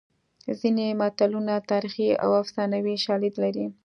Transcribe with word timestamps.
ځینې 0.59 0.85
متلونه 0.99 1.53
تاریخي 1.71 2.09
او 2.23 2.29
افسانوي 2.41 2.95
شالید 3.05 3.35
لري 3.43 3.65